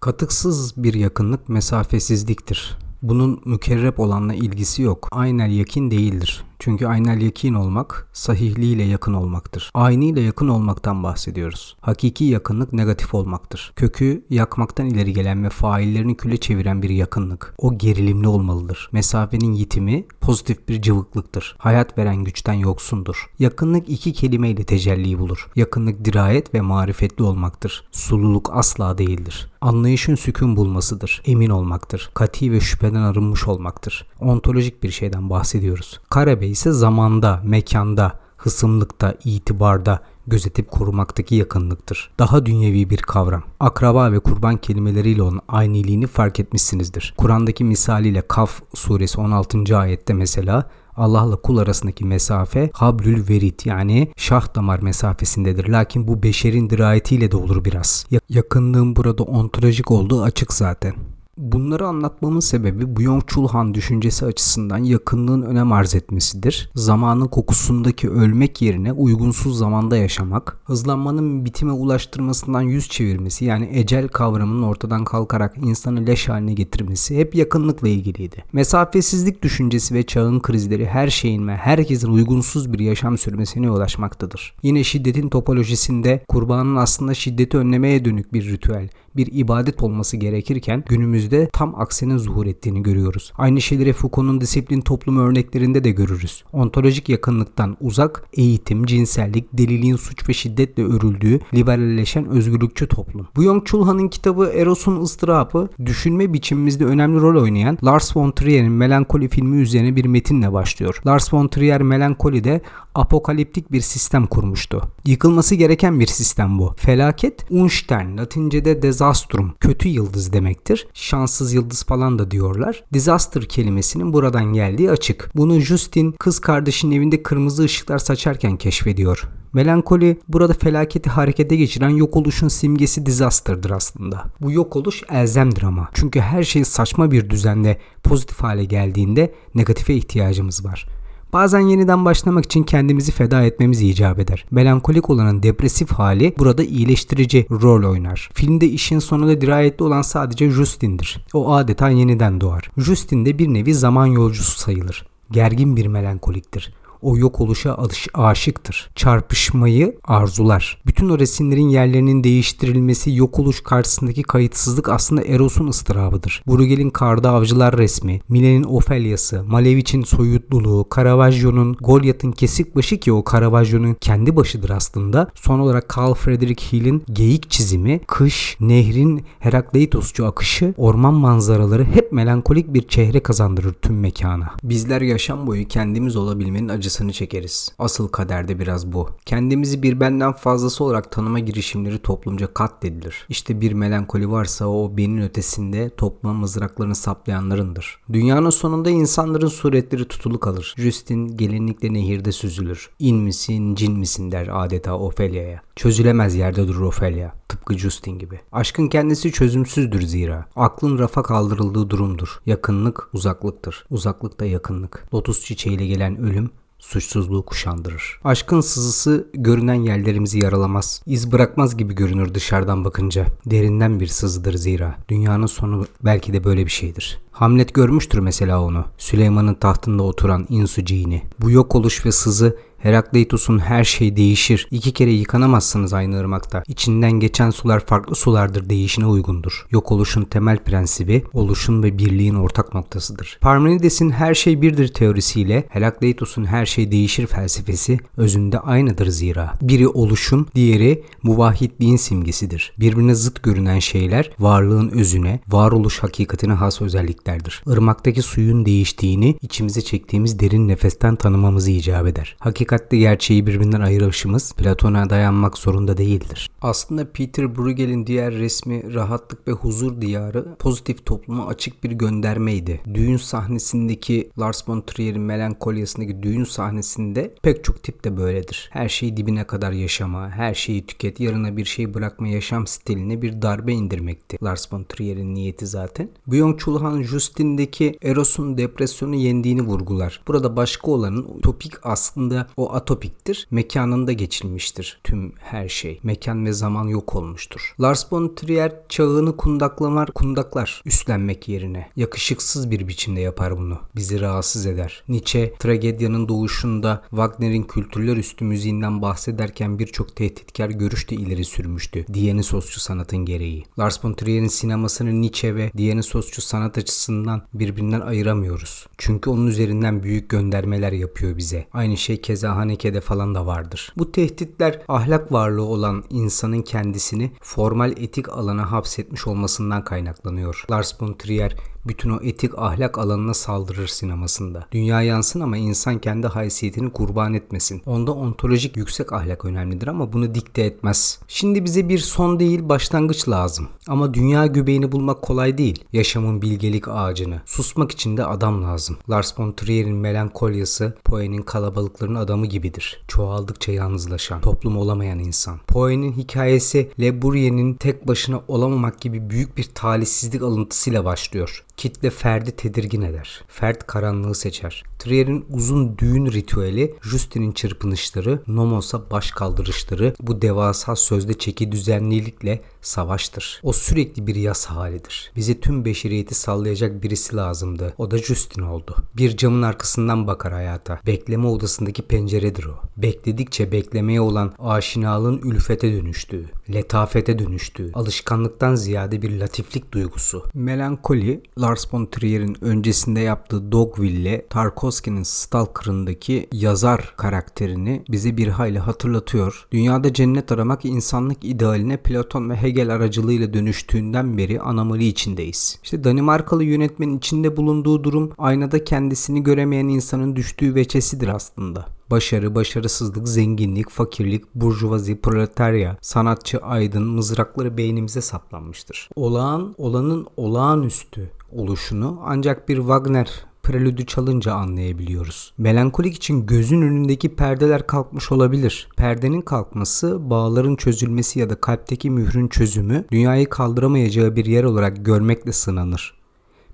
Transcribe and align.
Katıksız 0.00 0.82
bir 0.82 0.94
yakınlık 0.94 1.48
mesafesizliktir. 1.48 2.78
Bunun 3.02 3.42
mükerrep 3.44 4.00
olanla 4.00 4.34
ilgisi 4.34 4.82
yok. 4.82 5.08
Aynel 5.12 5.50
yakin 5.50 5.90
değildir. 5.90 6.44
Çünkü 6.60 6.86
aynel 6.86 7.20
yakin 7.20 7.54
olmak 7.54 8.08
sahihliğiyle 8.12 8.82
yakın 8.82 9.12
olmaktır. 9.12 9.70
Ayniyle 9.74 10.20
yakın 10.20 10.48
olmaktan 10.48 11.02
bahsediyoruz. 11.02 11.76
Hakiki 11.80 12.24
yakınlık 12.24 12.72
negatif 12.72 13.14
olmaktır. 13.14 13.72
Kökü 13.76 14.24
yakmaktan 14.30 14.86
ileri 14.86 15.12
gelen 15.12 15.44
ve 15.44 15.50
faillerini 15.50 16.16
küle 16.16 16.36
çeviren 16.36 16.82
bir 16.82 16.90
yakınlık. 16.90 17.54
O 17.58 17.78
gerilimli 17.78 18.28
olmalıdır. 18.28 18.88
Mesafenin 18.92 19.52
yitimi 19.52 20.04
pozitif 20.20 20.68
bir 20.68 20.82
cıvıklıktır. 20.82 21.56
Hayat 21.58 21.98
veren 21.98 22.24
güçten 22.24 22.52
yoksundur. 22.52 23.30
Yakınlık 23.38 23.88
iki 23.88 24.12
kelimeyle 24.12 24.64
tecelli 24.64 25.18
bulur. 25.18 25.48
Yakınlık 25.56 26.04
dirayet 26.04 26.54
ve 26.54 26.60
marifetli 26.60 27.24
olmaktır. 27.24 27.84
Sululuk 27.92 28.50
asla 28.52 28.98
değildir. 28.98 29.50
Anlayışın 29.60 30.14
sükun 30.14 30.56
bulmasıdır. 30.56 31.22
Emin 31.24 31.50
olmaktır. 31.50 32.10
Kati 32.14 32.52
ve 32.52 32.60
şüpheden 32.60 33.02
arınmış 33.02 33.48
olmaktır. 33.48 34.06
Ontolojik 34.20 34.82
bir 34.82 34.90
şeyden 34.90 35.30
bahsediyoruz. 35.30 36.00
Karabey 36.10 36.49
ise 36.50 36.72
zamanda, 36.72 37.40
mekanda, 37.44 38.12
hısımlıkta, 38.36 39.14
itibarda, 39.24 40.00
gözetip 40.26 40.70
korumaktaki 40.70 41.34
yakınlıktır. 41.34 42.10
Daha 42.18 42.46
dünyevi 42.46 42.90
bir 42.90 42.98
kavram. 42.98 43.42
Akraba 43.60 44.12
ve 44.12 44.18
kurban 44.18 44.56
kelimeleriyle 44.56 45.22
olan 45.22 45.40
ayniliğini 45.48 46.06
fark 46.06 46.40
etmişsinizdir. 46.40 47.14
Kur'an'daki 47.16 47.64
misaliyle 47.64 48.22
Kaf 48.28 48.62
suresi 48.74 49.20
16. 49.20 49.78
ayette 49.78 50.14
mesela 50.14 50.70
Allah'la 50.96 51.36
kul 51.36 51.58
arasındaki 51.58 52.04
mesafe 52.04 52.70
hablül 52.74 53.28
verit 53.28 53.66
yani 53.66 54.12
şah 54.16 54.54
damar 54.54 54.78
mesafesindedir. 54.78 55.68
Lakin 55.68 56.08
bu 56.08 56.22
beşerin 56.22 56.70
dirayetiyle 56.70 57.30
de 57.30 57.36
olur 57.36 57.64
biraz. 57.64 58.06
Yakınlığın 58.28 58.96
burada 58.96 59.22
ontolojik 59.22 59.90
olduğu 59.90 60.22
açık 60.22 60.52
zaten. 60.52 60.94
Bunları 61.38 61.86
anlatmamın 61.86 62.40
sebebi 62.40 62.84
Byung-Chul 62.84 63.48
Han 63.48 63.74
düşüncesi 63.74 64.26
açısından 64.26 64.78
yakınlığın 64.78 65.42
önem 65.42 65.72
arz 65.72 65.94
etmesidir. 65.94 66.70
Zamanın 66.74 67.26
kokusundaki 67.26 68.10
ölmek 68.10 68.62
yerine 68.62 68.92
uygunsuz 68.92 69.58
zamanda 69.58 69.96
yaşamak, 69.96 70.60
hızlanmanın 70.64 71.44
bitime 71.44 71.72
ulaştırmasından 71.72 72.62
yüz 72.62 72.88
çevirmesi 72.88 73.44
yani 73.44 73.68
ecel 73.72 74.08
kavramının 74.08 74.62
ortadan 74.62 75.04
kalkarak 75.04 75.56
insanı 75.62 76.06
leş 76.06 76.28
haline 76.28 76.52
getirmesi 76.52 77.16
hep 77.16 77.34
yakınlıkla 77.34 77.88
ilgiliydi. 77.88 78.44
Mesafesizlik 78.52 79.42
düşüncesi 79.42 79.94
ve 79.94 80.02
çağın 80.02 80.40
krizleri 80.40 80.86
her 80.86 81.08
şeyin 81.08 81.48
ve 81.48 81.56
herkesin 81.56 82.12
uygunsuz 82.12 82.72
bir 82.72 82.78
yaşam 82.78 83.18
sürmesine 83.18 83.70
ulaşmaktadır. 83.70 84.54
Yine 84.62 84.84
şiddetin 84.84 85.28
topolojisinde 85.28 86.24
kurbanın 86.28 86.76
aslında 86.76 87.14
şiddeti 87.14 87.56
önlemeye 87.56 88.04
dönük 88.04 88.32
bir 88.32 88.50
ritüel, 88.50 88.88
bir 89.16 89.28
ibadet 89.32 89.82
olması 89.82 90.16
gerekirken 90.16 90.82
günümüzde 91.20 91.48
tam 91.52 91.80
aksinin 91.80 92.18
zuhur 92.18 92.46
ettiğini 92.46 92.82
görüyoruz. 92.82 93.32
Aynı 93.38 93.60
şeyleri 93.60 93.92
Foucault'un 93.92 94.40
disiplin 94.40 94.80
toplumu 94.80 95.20
örneklerinde 95.20 95.84
de 95.84 95.90
görürüz. 95.90 96.44
Ontolojik 96.52 97.08
yakınlıktan 97.08 97.76
uzak, 97.80 98.24
eğitim, 98.32 98.86
cinsellik, 98.86 99.44
deliliğin 99.52 99.96
suç 99.96 100.28
ve 100.28 100.32
şiddetle 100.32 100.84
örüldüğü 100.84 101.40
liberalleşen 101.54 102.26
özgürlükçü 102.26 102.86
toplum. 102.86 103.28
Bu 103.36 103.42
Yong 103.42 103.66
Chulhan'ın 103.66 104.08
kitabı 104.08 104.52
Eros'un 104.54 105.02
ıstırabı 105.02 105.68
düşünme 105.86 106.32
biçimimizde 106.32 106.84
önemli 106.84 107.20
rol 107.20 107.42
oynayan 107.42 107.78
Lars 107.84 108.16
von 108.16 108.30
Trier'in 108.30 108.72
Melankoli 108.72 109.28
filmi 109.28 109.60
üzerine 109.60 109.96
bir 109.96 110.04
metinle 110.04 110.52
başlıyor. 110.52 111.02
Lars 111.06 111.34
von 111.34 111.48
Trier 111.48 111.82
Melankoli'de 111.82 112.60
apokaliptik 112.94 113.72
bir 113.72 113.80
sistem 113.80 114.26
kurmuştu. 114.26 114.82
Yıkılması 115.06 115.54
gereken 115.54 116.00
bir 116.00 116.06
sistem 116.06 116.58
bu. 116.58 116.74
Felaket 116.76 117.44
Unstern, 117.50 118.18
Latince'de 118.18 118.82
disastrum, 118.82 119.54
kötü 119.60 119.88
yıldız 119.88 120.32
demektir. 120.32 120.86
Şanssız 121.10 121.52
yıldız 121.52 121.82
falan 121.82 122.18
da 122.18 122.30
diyorlar. 122.30 122.84
Disaster 122.92 123.42
kelimesinin 123.48 124.12
buradan 124.12 124.44
geldiği 124.44 124.90
açık. 124.90 125.30
Bunu 125.36 125.60
Justin 125.60 126.12
kız 126.12 126.38
kardeşinin 126.38 126.96
evinde 126.96 127.22
kırmızı 127.22 127.62
ışıklar 127.62 127.98
saçarken 127.98 128.56
keşfediyor. 128.56 129.28
Melankoli 129.52 130.20
burada 130.28 130.52
felaketi 130.52 131.10
harekete 131.10 131.56
geçiren 131.56 131.88
yok 131.88 132.16
oluşun 132.16 132.48
simgesi 132.48 133.06
disaster'dır 133.06 133.70
aslında. 133.70 134.24
Bu 134.40 134.52
yok 134.52 134.76
oluş 134.76 135.02
elzemdir 135.10 135.62
ama. 135.62 135.88
Çünkü 135.94 136.20
her 136.20 136.42
şey 136.42 136.64
saçma 136.64 137.10
bir 137.10 137.30
düzende 137.30 137.78
pozitif 138.02 138.40
hale 138.40 138.64
geldiğinde 138.64 139.34
negatife 139.54 139.94
ihtiyacımız 139.94 140.64
var. 140.64 140.86
Bazen 141.32 141.60
yeniden 141.60 142.04
başlamak 142.04 142.44
için 142.44 142.62
kendimizi 142.62 143.12
feda 143.12 143.42
etmemiz 143.42 143.82
icap 143.82 144.18
eder. 144.18 144.44
Melankolik 144.50 145.10
olanın 145.10 145.42
depresif 145.42 145.92
hali 145.92 146.34
burada 146.38 146.64
iyileştirici 146.64 147.46
rol 147.50 147.90
oynar. 147.90 148.30
Filmde 148.34 148.66
işin 148.66 148.98
sonunda 148.98 149.40
dirayetli 149.40 149.84
olan 149.84 150.02
sadece 150.02 150.50
Justin'dir. 150.50 151.26
O 151.34 151.52
adeta 151.52 151.88
yeniden 151.88 152.40
doğar. 152.40 152.70
Justin 152.76 153.26
de 153.26 153.38
bir 153.38 153.48
nevi 153.48 153.74
zaman 153.74 154.06
yolcusu 154.06 154.60
sayılır. 154.60 155.06
Gergin 155.30 155.76
bir 155.76 155.86
melankoliktir 155.86 156.74
o 157.02 157.16
yok 157.16 157.40
oluşa 157.40 157.74
alış, 157.74 158.08
aşıktır. 158.14 158.90
Çarpışmayı 158.94 159.96
arzular. 160.04 160.82
Bütün 160.86 161.08
o 161.08 161.18
resimlerin 161.18 161.68
yerlerinin 161.68 162.24
değiştirilmesi 162.24 163.14
yok 163.14 163.38
oluş 163.38 163.62
karşısındaki 163.62 164.22
kayıtsızlık 164.22 164.88
aslında 164.88 165.22
Eros'un 165.22 165.66
ıstırabıdır. 165.66 166.42
Bruegel'in 166.46 166.90
Karda 166.90 167.30
Avcılar 167.30 167.78
resmi, 167.78 168.20
Mile'nin 168.28 168.64
Ofelya'sı, 168.64 169.44
Malevich'in 169.44 170.02
soyutluluğu, 170.02 170.88
Caravaggio'nun 170.96 171.76
Goliath'ın 171.80 172.32
kesik 172.32 172.76
başı 172.76 173.00
ki 173.00 173.12
o 173.12 173.24
Caravaggio'nun 173.32 173.94
kendi 173.94 174.36
başıdır 174.36 174.70
aslında. 174.70 175.30
Son 175.34 175.58
olarak 175.58 175.94
Carl 175.98 176.14
Friedrich 176.14 176.72
Hill'in 176.72 177.02
geyik 177.12 177.50
çizimi, 177.50 178.00
kış, 178.06 178.56
nehrin 178.60 179.24
Herakleitosçu 179.38 180.26
akışı, 180.26 180.74
orman 180.76 181.14
manzaraları 181.14 181.84
hep 181.84 182.12
melankolik 182.12 182.74
bir 182.74 182.88
çehre 182.88 183.20
kazandırır 183.20 183.72
tüm 183.72 184.00
mekana. 184.00 184.52
Bizler 184.62 185.00
yaşam 185.02 185.46
boyu 185.46 185.68
kendimiz 185.68 186.16
olabilmenin 186.16 186.68
acısı 186.68 186.89
acısını 186.90 187.12
çekeriz. 187.12 187.72
Asıl 187.78 188.08
kaderde 188.08 188.58
biraz 188.58 188.92
bu. 188.92 189.08
Kendimizi 189.26 189.82
bir 189.82 190.00
benden 190.00 190.32
fazlası 190.32 190.84
olarak 190.84 191.12
tanıma 191.12 191.38
girişimleri 191.38 191.98
toplumca 191.98 192.54
katledilir. 192.54 193.26
İşte 193.28 193.60
bir 193.60 193.72
melankoli 193.72 194.30
varsa 194.30 194.66
o 194.66 194.96
benin 194.96 195.22
ötesinde 195.22 195.90
topluma 195.96 196.34
mızraklarını 196.34 196.94
saplayanlarındır. 196.94 198.00
Dünyanın 198.12 198.50
sonunda 198.50 198.90
insanların 198.90 199.48
suretleri 199.48 200.04
tutulu 200.04 200.40
kalır. 200.40 200.74
Justin 200.78 201.36
gelinlikle 201.36 201.92
nehirde 201.92 202.32
süzülür. 202.32 202.90
İn 202.98 203.16
misin, 203.16 203.74
cin 203.74 203.98
misin 203.98 204.32
der 204.32 204.48
adeta 204.52 204.98
Ophelia'ya. 204.98 205.60
Çözülemez 205.76 206.34
yerde 206.34 206.68
durur 206.68 206.80
Ophelia. 206.80 207.30
Tıpkı 207.48 207.78
Justin 207.78 208.18
gibi. 208.18 208.40
Aşkın 208.52 208.88
kendisi 208.88 209.32
çözümsüzdür 209.32 210.02
zira. 210.02 210.46
Aklın 210.56 210.98
rafa 210.98 211.22
kaldırıldığı 211.22 211.90
durumdur. 211.90 212.40
Yakınlık 212.46 213.08
uzaklıktır. 213.12 213.86
Uzaklık 213.90 214.40
da 214.40 214.44
yakınlık. 214.44 215.06
Lotus 215.14 215.44
çiçeğiyle 215.44 215.86
gelen 215.86 216.16
ölüm 216.18 216.50
suçsuzluğu 216.80 217.44
kuşandırır. 217.44 218.20
Aşkın 218.24 218.60
sızısı 218.60 219.28
görünen 219.34 219.74
yerlerimizi 219.74 220.38
yaralamaz. 220.38 221.02
İz 221.06 221.32
bırakmaz 221.32 221.76
gibi 221.76 221.94
görünür 221.94 222.34
dışarıdan 222.34 222.84
bakınca. 222.84 223.26
Derinden 223.46 224.00
bir 224.00 224.06
sızıdır 224.06 224.54
zira. 224.54 224.94
Dünyanın 225.08 225.46
sonu 225.46 225.86
belki 226.04 226.32
de 226.32 226.44
böyle 226.44 226.64
bir 226.64 226.70
şeydir. 226.70 227.18
Hamlet 227.30 227.74
görmüştür 227.74 228.18
mesela 228.18 228.62
onu. 228.62 228.84
Süleyman'ın 228.98 229.54
tahtında 229.54 230.02
oturan 230.02 230.46
insuciğini. 230.48 231.22
Bu 231.40 231.50
yok 231.50 231.74
oluş 231.74 232.06
ve 232.06 232.12
sızı 232.12 232.56
Herakleitos'un 232.82 233.58
her 233.58 233.84
şey 233.84 234.16
değişir. 234.16 234.68
İki 234.70 234.92
kere 234.92 235.10
yıkanamazsınız 235.10 235.92
aynı 235.92 236.18
ırmakta. 236.20 236.62
İçinden 236.68 237.12
geçen 237.12 237.50
sular 237.50 237.80
farklı 237.86 238.14
sulardır 238.14 238.68
değişine 238.68 239.06
uygundur. 239.06 239.66
Yok 239.70 239.92
oluşun 239.92 240.22
temel 240.22 240.58
prensibi 240.58 241.24
oluşun 241.32 241.82
ve 241.82 241.98
birliğin 241.98 242.34
ortak 242.34 242.74
noktasıdır. 242.74 243.38
Parmenides'in 243.40 244.10
her 244.10 244.34
şey 244.34 244.62
birdir 244.62 244.88
teorisiyle 244.88 245.64
Herakleitos'un 245.68 246.44
her 246.44 246.66
şey 246.66 246.92
değişir 246.92 247.26
felsefesi 247.26 247.98
özünde 248.16 248.58
aynıdır 248.58 249.06
zira. 249.06 249.54
Biri 249.62 249.88
oluşun, 249.88 250.46
diğeri 250.54 251.02
muvahhidliğin 251.22 251.96
simgesidir. 251.96 252.72
Birbirine 252.78 253.14
zıt 253.14 253.42
görünen 253.42 253.78
şeyler 253.78 254.30
varlığın 254.38 254.88
özüne, 254.88 255.40
varoluş 255.48 255.98
hakikatine 255.98 256.52
has 256.52 256.82
özelliklerdir. 256.82 257.62
Irmaktaki 257.66 258.22
suyun 258.22 258.66
değiştiğini 258.66 259.36
içimize 259.42 259.80
çektiğimiz 259.80 260.38
derin 260.38 260.68
nefesten 260.68 261.16
tanımamızı 261.16 261.70
icap 261.70 262.06
eder. 262.06 262.36
Hakikat 262.38 262.69
hakikatle 262.70 262.98
gerçeği 262.98 263.46
birbirinden 263.46 263.80
ayırışımız 263.80 264.52
Platon'a 264.52 265.10
dayanmak 265.10 265.58
zorunda 265.58 265.96
değildir. 265.96 266.50
Aslında 266.62 267.12
Peter 267.12 267.56
Bruegel'in 267.56 268.06
diğer 268.06 268.34
resmi 268.34 268.94
Rahatlık 268.94 269.48
ve 269.48 269.52
Huzur 269.52 270.00
Diyarı 270.00 270.56
pozitif 270.58 271.06
topluma 271.06 271.46
açık 271.46 271.84
bir 271.84 271.90
göndermeydi. 271.90 272.80
Düğün 272.94 273.16
sahnesindeki 273.16 274.30
Lars 274.38 274.68
von 274.68 274.80
Trier'in 274.80 275.20
Melankolyasındaki 275.20 276.22
düğün 276.22 276.44
sahnesinde 276.44 277.34
pek 277.42 277.64
çok 277.64 277.82
tip 277.82 278.04
de 278.04 278.16
böyledir. 278.16 278.68
Her 278.72 278.88
şeyi 278.88 279.16
dibine 279.16 279.44
kadar 279.44 279.72
yaşama, 279.72 280.30
her 280.30 280.54
şeyi 280.54 280.86
tüket, 280.86 281.20
yarına 281.20 281.56
bir 281.56 281.64
şey 281.64 281.94
bırakma 281.94 282.28
yaşam 282.28 282.66
stiline 282.66 283.22
bir 283.22 283.42
darbe 283.42 283.72
indirmekti. 283.72 284.38
Lars 284.42 284.72
von 284.72 284.84
Trier'in 284.84 285.34
niyeti 285.34 285.66
zaten. 285.66 286.08
Byung-Chul 286.28 286.80
Han 286.80 287.02
Justin'deki 287.02 287.98
Eros'un 288.02 288.58
depresyonu 288.58 289.14
yendiğini 289.14 289.62
vurgular. 289.62 290.22
Burada 290.26 290.56
başka 290.56 290.90
olanın 290.90 291.40
topik 291.40 291.72
aslında 291.82 292.46
O 292.60 292.72
atopiktir. 292.72 293.46
Mekanında 293.50 294.12
geçilmiştir 294.12 295.00
tüm 295.04 295.32
her 295.38 295.68
şey. 295.68 296.00
Mekan 296.02 296.46
ve 296.46 296.52
zaman 296.52 296.88
yok 296.88 297.14
olmuştur. 297.14 297.74
Lars 297.80 298.12
von 298.12 298.34
Trier 298.36 298.72
çağını 298.88 299.36
kundaklamar, 299.36 300.10
kundaklar 300.10 300.82
üstlenmek 300.84 301.48
yerine. 301.48 301.88
Yakışıksız 301.96 302.70
bir 302.70 302.88
biçimde 302.88 303.20
yapar 303.20 303.58
bunu. 303.58 303.78
Bizi 303.96 304.20
rahatsız 304.20 304.66
eder. 304.66 305.02
Nietzsche 305.08 305.54
tragedyanın 305.58 306.28
doğuşunda 306.28 307.02
Wagner'in 307.10 307.62
kültürler 307.62 308.16
üstü 308.16 308.44
müziğinden 308.44 309.02
bahsederken 309.02 309.78
birçok 309.78 310.16
tehditkar 310.16 310.70
görüş 310.70 311.10
de 311.10 311.14
ileri 311.14 311.44
sürmüştü. 311.44 312.04
Dionysosçu 312.14 312.80
sanatın 312.80 313.18
gereği. 313.18 313.64
Lars 313.78 314.04
von 314.04 314.14
Trier'in 314.14 314.48
sinemasını 314.48 315.20
Nietzsche 315.20 315.54
ve 315.54 315.70
Dionysosçu 315.78 316.42
sanat 316.42 316.78
açısından 316.78 317.42
birbirinden 317.54 318.00
ayıramıyoruz. 318.00 318.86
Çünkü 318.98 319.30
onun 319.30 319.46
üzerinden 319.46 320.02
büyük 320.02 320.28
göndermeler 320.28 320.92
yapıyor 320.92 321.36
bize. 321.36 321.66
Aynı 321.72 321.96
şey 321.96 322.20
keza 322.20 322.49
Haneke'de 322.56 323.00
falan 323.00 323.34
da 323.34 323.46
vardır. 323.46 323.92
Bu 323.98 324.12
tehditler 324.12 324.80
ahlak 324.88 325.32
varlığı 325.32 325.64
olan 325.64 326.04
insanın 326.10 326.62
kendisini 326.62 327.30
formal 327.40 327.90
etik 327.90 328.28
alana 328.28 328.72
hapsetmiş 328.72 329.26
olmasından 329.26 329.84
kaynaklanıyor. 329.84 330.64
Lars 330.70 331.02
von 331.02 331.14
Trier 331.14 331.56
bütün 331.86 332.10
o 332.10 332.18
etik 332.22 332.58
ahlak 332.58 332.98
alanına 332.98 333.34
saldırır 333.34 333.86
sinemasında. 333.86 334.66
Dünya 334.72 335.02
yansın 335.02 335.40
ama 335.40 335.56
insan 335.56 335.98
kendi 335.98 336.26
haysiyetini 336.26 336.92
kurban 336.92 337.34
etmesin. 337.34 337.82
Onda 337.86 338.12
ontolojik 338.12 338.76
yüksek 338.76 339.12
ahlak 339.12 339.44
önemlidir 339.44 339.86
ama 339.86 340.12
bunu 340.12 340.34
dikte 340.34 340.62
etmez. 340.62 341.18
Şimdi 341.28 341.64
bize 341.64 341.88
bir 341.88 341.98
son 341.98 342.40
değil 342.40 342.68
başlangıç 342.68 343.28
lazım. 343.28 343.68
Ama 343.88 344.14
dünya 344.14 344.46
göbeğini 344.46 344.92
bulmak 344.92 345.22
kolay 345.22 345.58
değil. 345.58 345.84
Yaşamın 345.92 346.42
bilgelik 346.42 346.88
ağacını. 346.88 347.40
Susmak 347.46 347.90
için 347.90 348.16
de 348.16 348.24
adam 348.24 348.62
lazım. 348.62 348.96
Lars 349.10 349.38
von 349.38 349.52
Trier'in 349.52 349.96
melankolyası 349.96 350.96
Poe'nin 351.04 351.42
kalabalıkların 351.42 352.14
adamı 352.14 352.46
gibidir. 352.46 353.02
Çoğaldıkça 353.08 353.72
yalnızlaşan, 353.72 354.40
toplum 354.40 354.76
olamayan 354.76 355.18
insan. 355.18 355.58
Poe'nin 355.68 356.12
hikayesi 356.12 356.90
Le 357.00 357.22
Bourrier'in 357.22 357.74
tek 357.74 358.08
başına 358.08 358.40
olamamak 358.48 359.00
gibi 359.00 359.30
büyük 359.30 359.56
bir 359.56 359.64
talihsizlik 359.74 360.42
alıntısıyla 360.42 361.04
başlıyor. 361.04 361.64
Kitle 361.80 362.10
ferdi 362.10 362.50
tedirgin 362.50 363.02
eder. 363.02 363.44
Fert 363.48 363.86
karanlığı 363.86 364.34
seçer. 364.34 364.84
Trier'in 364.98 365.44
uzun 365.50 365.98
düğün 365.98 366.26
ritüeli, 366.26 366.94
Justin'in 367.02 367.52
çırpınışları, 367.52 368.42
Nomos'a 368.46 369.10
baş 369.10 369.30
kaldırışları 369.30 370.14
bu 370.20 370.42
devasa 370.42 370.96
sözde 370.96 371.38
çeki 371.38 371.72
düzenlilikle 371.72 372.60
savaştır. 372.82 373.60
O 373.62 373.72
sürekli 373.72 374.26
bir 374.26 374.34
yas 374.34 374.66
halidir. 374.66 375.32
Bize 375.36 375.60
tüm 375.60 375.84
beşeriyeti 375.84 376.34
sallayacak 376.34 377.02
birisi 377.02 377.36
lazımdı. 377.36 377.94
O 377.98 378.10
da 378.10 378.18
Justin 378.18 378.62
oldu. 378.62 378.96
Bir 379.16 379.36
camın 379.36 379.62
arkasından 379.62 380.26
bakar 380.26 380.52
hayata. 380.52 381.00
Bekleme 381.06 381.46
odasındaki 381.46 382.02
penceredir 382.02 382.64
o. 382.64 382.74
Bekledikçe 382.96 383.72
beklemeye 383.72 384.20
olan 384.20 384.52
aşinalığın 384.58 385.38
ülfete 385.38 385.92
dönüştüğü, 385.92 386.46
letafete 386.72 387.38
dönüştüğü, 387.38 387.92
alışkanlıktan 387.94 388.74
ziyade 388.74 389.22
bir 389.22 389.40
latiflik 389.40 389.92
duygusu. 389.92 390.44
Melankoli, 390.54 391.42
Lars 391.58 391.94
von 391.94 392.06
Trier'in 392.06 392.64
öncesinde 392.64 393.20
yaptığı 393.20 393.72
Dogville, 393.72 394.46
Tarkovski'nin 394.50 395.22
Stalker'ındaki 395.22 396.48
yazar 396.52 397.14
karakterini 397.16 398.04
bize 398.10 398.36
bir 398.36 398.48
hayli 398.48 398.78
hatırlatıyor. 398.78 399.66
Dünyada 399.72 400.12
cennet 400.12 400.52
aramak 400.52 400.84
insanlık 400.84 401.44
idealine 401.44 401.96
Platon 401.96 402.50
ve 402.50 402.56
Hegel 402.70 402.94
aracılığıyla 402.94 403.54
dönüştüğünden 403.54 404.38
beri 404.38 404.60
anomali 404.60 405.06
içindeyiz. 405.06 405.78
İşte 405.82 406.04
Danimarkalı 406.04 406.64
yönetmenin 406.64 407.18
içinde 407.18 407.56
bulunduğu 407.56 408.04
durum 408.04 408.32
aynada 408.38 408.84
kendisini 408.84 409.42
göremeyen 409.42 409.88
insanın 409.88 410.36
düştüğü 410.36 410.74
veçesidir 410.74 411.28
aslında. 411.28 411.86
Başarı, 412.10 412.54
başarısızlık, 412.54 413.28
zenginlik, 413.28 413.90
fakirlik, 413.90 414.54
burjuvazi, 414.54 415.20
proletarya, 415.20 415.96
sanatçı, 416.00 416.58
aydın, 416.58 417.02
mızrakları 417.02 417.76
beynimize 417.76 418.20
saplanmıştır. 418.20 419.08
Olağan, 419.16 419.74
olanın 419.78 420.26
olağanüstü 420.36 421.30
oluşunu 421.52 422.20
ancak 422.24 422.68
bir 422.68 422.76
Wagner 422.76 423.49
prelüdü 423.62 424.06
çalınca 424.06 424.52
anlayabiliyoruz. 424.54 425.52
Melankolik 425.58 426.14
için 426.16 426.46
gözün 426.46 426.82
önündeki 426.82 427.34
perdeler 427.36 427.86
kalkmış 427.86 428.32
olabilir. 428.32 428.88
Perdenin 428.96 429.40
kalkması, 429.40 430.30
bağların 430.30 430.76
çözülmesi 430.76 431.38
ya 431.38 431.50
da 431.50 431.54
kalpteki 431.54 432.10
mührün 432.10 432.48
çözümü 432.48 433.04
dünyayı 433.12 433.48
kaldıramayacağı 433.48 434.36
bir 434.36 434.44
yer 434.44 434.64
olarak 434.64 435.04
görmekle 435.04 435.52
sınanır. 435.52 436.14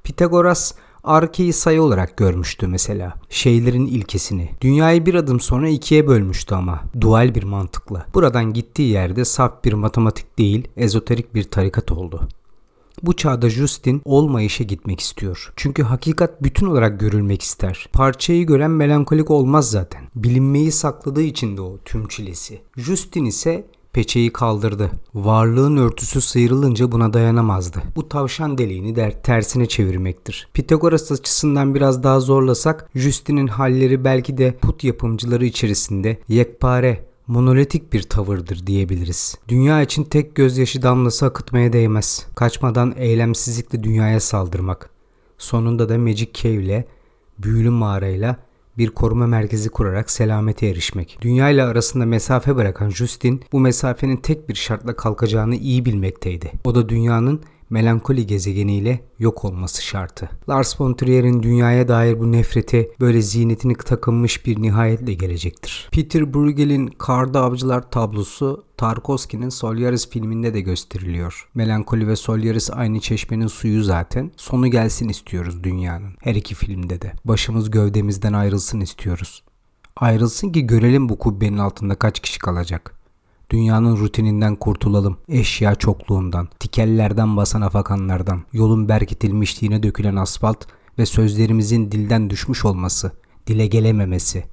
Pitagoras 0.05 0.73
arkeyi 1.05 1.53
sayı 1.53 1.83
olarak 1.83 2.17
görmüştü 2.17 2.67
mesela. 2.67 3.15
Şeylerin 3.29 3.87
ilkesini. 3.87 4.51
Dünyayı 4.61 5.07
bir 5.07 5.15
adım 5.15 5.41
sonra 5.41 5.69
ikiye 5.69 6.07
bölmüştü 6.09 6.55
ama. 6.55 6.81
Dual 7.01 7.35
bir 7.35 7.43
mantıkla. 7.43 8.07
Buradan 8.15 8.53
gittiği 8.53 8.91
yerde 8.91 9.25
saf 9.25 9.65
bir 9.65 9.73
matematik 9.73 10.39
değil, 10.39 10.69
ezoterik 10.77 11.35
bir 11.35 11.45
tarikat 11.45 11.93
oldu. 11.93 12.29
Bu 13.03 13.17
çağda 13.17 13.51
Justin 13.51 14.03
olmayışa 14.05 14.65
gitmek 14.65 15.01
istiyor. 15.01 15.53
Çünkü 15.57 15.83
hakikat 15.83 16.43
bütün 16.43 16.67
olarak 16.67 17.01
görülmek 17.01 17.43
ister. 17.43 17.89
Parçayı 17.93 18.47
gören 18.47 18.71
melankolik 18.71 19.31
olmaz 19.31 19.71
zaten. 19.71 20.03
Bilinmeyi 20.15 20.73
sakladığı 20.73 21.23
için 21.23 21.57
de 21.57 21.61
o 21.61 21.79
tüm 21.85 22.09
çilesi. 22.09 22.61
Justin 22.77 23.25
ise 23.25 23.67
peçeyi 23.97 24.33
kaldırdı. 24.33 24.91
Varlığın 25.15 25.77
örtüsü 25.77 26.21
sıyrılınca 26.21 26.93
buna 26.93 27.13
dayanamazdı. 27.13 27.83
Bu 27.97 28.09
tavşan 28.09 28.59
deliğini 28.59 28.97
der 28.97 29.23
tersine 29.23 29.67
çevirmektir. 29.67 30.49
Pitagoras 30.55 31.13
açısından 31.13 31.75
biraz 31.75 32.03
daha 32.03 32.21
zorlasak 32.21 32.91
Justin'in 32.95 33.47
halleri 33.47 34.05
belki 34.05 34.39
de 34.39 34.57
put 34.57 34.85
yapımcıları 34.85 35.45
içerisinde 35.47 36.19
yekpare 36.29 37.07
monolitik 37.27 37.93
bir 37.93 38.03
tavırdır 38.03 38.67
diyebiliriz. 38.67 39.39
Dünya 39.49 39.83
için 39.83 40.05
tek 40.05 40.35
gözyaşı 40.35 40.83
damlası 40.83 41.27
akıtmaya 41.27 41.73
değmez. 41.73 42.27
Kaçmadan 42.35 42.95
eylemsizlikle 42.97 43.83
dünyaya 43.83 44.21
saldırmak. 44.21 44.91
Sonunda 45.39 45.89
da 45.89 45.99
Magic 45.99 46.31
Cave 46.33 46.55
ile 46.55 46.85
büyülü 47.39 47.71
mağarayla 47.71 48.37
bir 48.79 48.91
koruma 48.91 49.27
merkezi 49.27 49.69
kurarak 49.69 50.11
selamete 50.11 50.67
erişmek. 50.67 51.19
Dünya 51.21 51.51
ile 51.51 51.63
arasında 51.63 52.07
mesafe 52.07 52.57
bırakan 52.57 52.91
Justin 52.91 53.43
bu 53.53 53.61
mesafenin 53.61 54.17
tek 54.17 54.49
bir 54.49 54.55
şartla 54.55 54.97
kalkacağını 54.97 55.57
iyi 55.57 55.85
bilmekteydi. 55.85 56.53
O 56.65 56.75
da 56.75 56.89
dünyanın 56.89 57.41
melankoli 57.71 58.27
gezegeniyle 58.27 59.01
yok 59.19 59.45
olması 59.45 59.85
şartı. 59.85 60.31
Lars 60.49 60.81
von 60.81 60.95
Trier'in 60.95 61.43
dünyaya 61.43 61.89
dair 61.89 62.21
bu 62.21 62.33
nefreti 62.33 62.91
böyle 63.01 63.23
ziynetini 63.23 63.75
takınmış 63.75 64.47
bir 64.47 64.63
nihayetle 64.63 65.15
gelecektir. 65.15 65.89
Peter 65.93 66.35
Bruegel'in 66.35 66.87
Karda 66.87 67.41
Avcılar 67.41 67.91
tablosu 67.91 68.65
Tarkovski'nin 68.77 69.49
Solaris 69.49 70.11
filminde 70.11 70.55
de 70.55 70.61
gösteriliyor. 70.61 71.49
Melankoli 71.55 72.09
ve 72.09 72.17
Solaris 72.17 72.71
aynı 72.71 73.01
çeşmenin 73.01 73.47
suyu 73.47 73.83
zaten. 73.83 74.33
Sonu 74.37 74.71
gelsin 74.71 75.09
istiyoruz 75.09 75.65
dünyanın. 75.65 76.13
Her 76.21 76.35
iki 76.35 76.55
filmde 76.55 77.03
de. 77.03 77.13
Başımız 77.25 77.71
gövdemizden 77.71 78.33
ayrılsın 78.33 78.81
istiyoruz. 78.81 79.43
Ayrılsın 79.97 80.53
ki 80.53 80.67
görelim 80.67 81.09
bu 81.09 81.19
kubbenin 81.19 81.59
altında 81.59 81.95
kaç 81.95 82.21
kişi 82.21 82.39
kalacak. 82.39 82.96
Dünyanın 83.51 83.97
rutininden 83.97 84.57
kurtulalım. 84.57 85.17
Eşya 85.29 85.75
çokluğundan, 85.75 86.49
tikellerden 86.59 87.37
basan 87.37 87.61
afakanlardan, 87.61 88.43
yolun 88.53 88.89
berkitilmişliğine 88.89 89.83
dökülen 89.83 90.17
asfalt 90.17 90.65
ve 90.99 91.07
sözlerimizin 91.07 91.93
dilden 91.93 92.31
düşmüş 92.31 92.65
olması, 92.65 93.13
dile 93.47 93.67
gelememesi. 93.67 94.45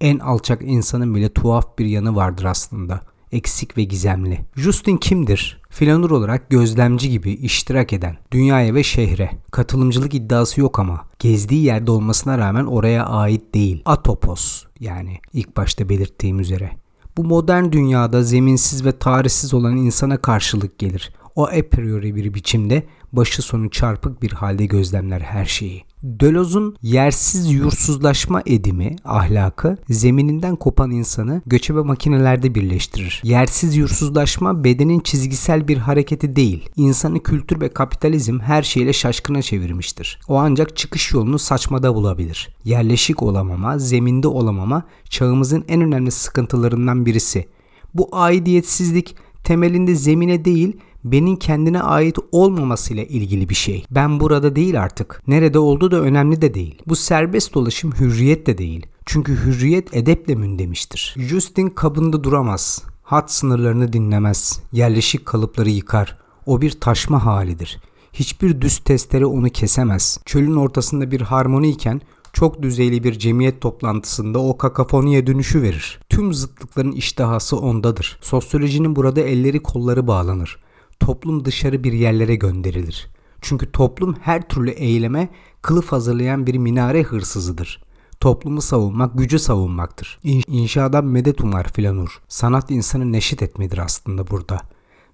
En 0.00 0.18
alçak 0.18 0.62
insanın 0.62 1.14
bile 1.14 1.32
tuhaf 1.32 1.78
bir 1.78 1.86
yanı 1.86 2.16
vardır 2.16 2.44
aslında. 2.44 3.00
Eksik 3.32 3.76
ve 3.76 3.84
gizemli. 3.84 4.40
Justin 4.56 4.96
kimdir? 4.96 5.62
Filanur 5.70 6.10
olarak 6.10 6.50
gözlemci 6.50 7.10
gibi 7.10 7.32
iştirak 7.32 7.92
eden, 7.92 8.16
dünyaya 8.32 8.74
ve 8.74 8.82
şehre. 8.82 9.30
Katılımcılık 9.50 10.14
iddiası 10.14 10.60
yok 10.60 10.78
ama 10.78 11.08
gezdiği 11.18 11.64
yerde 11.64 11.90
olmasına 11.90 12.38
rağmen 12.38 12.64
oraya 12.64 13.06
ait 13.06 13.54
değil. 13.54 13.82
Atopos 13.84 14.64
yani 14.80 15.18
ilk 15.32 15.56
başta 15.56 15.88
belirttiğim 15.88 16.40
üzere. 16.40 16.79
Bu 17.16 17.24
modern 17.24 17.72
dünyada 17.72 18.22
zeminsiz 18.22 18.84
ve 18.84 18.98
tarihsiz 18.98 19.54
olan 19.54 19.76
insana 19.76 20.16
karşılık 20.16 20.78
gelir. 20.78 21.12
O 21.36 21.46
a 21.46 21.68
priori 21.70 22.16
bir 22.16 22.34
biçimde 22.34 22.86
başı 23.12 23.42
sonu 23.42 23.70
çarpık 23.70 24.22
bir 24.22 24.32
halde 24.32 24.66
gözlemler 24.66 25.20
her 25.20 25.44
şeyi. 25.44 25.89
Döloz'un 26.20 26.76
yersiz 26.82 27.52
yursuzlaşma 27.52 28.42
edimi, 28.46 28.96
ahlakı 29.04 29.76
zemininden 29.88 30.56
kopan 30.56 30.90
insanı 30.90 31.42
göçebe 31.46 31.80
makinelerde 31.80 32.54
birleştirir. 32.54 33.20
Yersiz 33.24 33.76
yursuzlaşma 33.76 34.64
bedenin 34.64 35.00
çizgisel 35.00 35.68
bir 35.68 35.76
hareketi 35.76 36.36
değil. 36.36 36.68
İnsanı 36.76 37.22
kültür 37.22 37.60
ve 37.60 37.68
kapitalizm 37.68 38.40
her 38.40 38.62
şeyle 38.62 38.92
şaşkına 38.92 39.42
çevirmiştir. 39.42 40.20
O 40.28 40.36
ancak 40.36 40.76
çıkış 40.76 41.12
yolunu 41.12 41.38
saçmada 41.38 41.94
bulabilir. 41.94 42.48
Yerleşik 42.64 43.22
olamama, 43.22 43.78
zeminde 43.78 44.28
olamama 44.28 44.82
çağımızın 45.08 45.64
en 45.68 45.80
önemli 45.80 46.10
sıkıntılarından 46.10 47.06
birisi. 47.06 47.48
Bu 47.94 48.08
aidiyetsizlik 48.12 49.16
temelinde 49.44 49.94
zemine 49.94 50.44
değil 50.44 50.76
benim 51.04 51.36
kendine 51.36 51.82
ait 51.82 52.16
olmamasıyla 52.32 53.04
ilgili 53.04 53.48
bir 53.48 53.54
şey. 53.54 53.84
Ben 53.90 54.20
burada 54.20 54.56
değil 54.56 54.82
artık. 54.82 55.22
Nerede 55.26 55.58
olduğu 55.58 55.90
da 55.90 56.00
önemli 56.00 56.42
de 56.42 56.54
değil. 56.54 56.82
Bu 56.86 56.96
serbest 56.96 57.54
dolaşım 57.54 57.92
hürriyet 57.92 58.46
de 58.46 58.58
değil. 58.58 58.86
Çünkü 59.06 59.44
hürriyet 59.44 59.96
edeple 59.96 60.34
mündemiştir. 60.34 61.14
Justin 61.18 61.68
kabında 61.68 62.24
duramaz. 62.24 62.82
Hat 63.02 63.32
sınırlarını 63.32 63.92
dinlemez. 63.92 64.60
Yerleşik 64.72 65.26
kalıpları 65.26 65.70
yıkar. 65.70 66.18
O 66.46 66.60
bir 66.60 66.70
taşma 66.70 67.24
halidir. 67.26 67.80
Hiçbir 68.12 68.60
düz 68.60 68.78
testere 68.78 69.26
onu 69.26 69.48
kesemez. 69.48 70.18
Çölün 70.24 70.56
ortasında 70.56 71.10
bir 71.10 71.20
harmoni 71.20 71.68
iken 71.68 72.00
çok 72.32 72.62
düzeyli 72.62 73.04
bir 73.04 73.18
cemiyet 73.18 73.60
toplantısında 73.60 74.38
o 74.38 74.56
kakafoniye 74.56 75.26
dönüşü 75.26 75.62
verir. 75.62 76.00
Tüm 76.08 76.34
zıtlıkların 76.34 76.92
iştahası 76.92 77.56
ondadır. 77.56 78.18
Sosyolojinin 78.22 78.96
burada 78.96 79.20
elleri 79.20 79.62
kolları 79.62 80.06
bağlanır. 80.06 80.58
Toplum 81.00 81.44
dışarı 81.44 81.84
bir 81.84 81.92
yerlere 81.92 82.34
gönderilir. 82.34 83.08
Çünkü 83.40 83.72
toplum 83.72 84.16
her 84.20 84.48
türlü 84.48 84.70
eyleme 84.70 85.28
kılıf 85.62 85.92
hazırlayan 85.92 86.46
bir 86.46 86.54
minare 86.54 87.02
hırsızıdır. 87.02 87.82
Toplumu 88.20 88.60
savunmak 88.60 89.18
gücü 89.18 89.38
savunmaktır. 89.38 90.18
İnşadan 90.46 91.04
medet 91.04 91.40
umar 91.40 91.72
filanur. 91.72 92.20
Sanat 92.28 92.70
insanı 92.70 93.12
neşit 93.12 93.42
etmedir 93.42 93.78
aslında 93.78 94.30
burada. 94.30 94.60